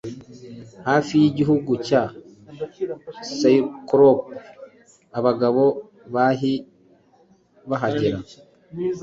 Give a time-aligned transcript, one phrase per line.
[0.87, 2.03] hafi y'igihugu cya
[3.37, 5.65] CyclopeAbagabo
[6.13, 6.55] bahie
[7.69, 8.19] bahagera